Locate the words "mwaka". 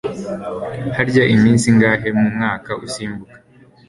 2.35-2.71